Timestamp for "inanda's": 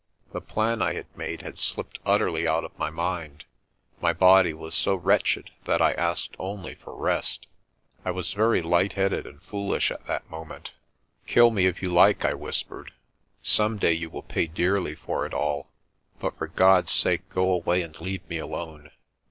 11.27-11.33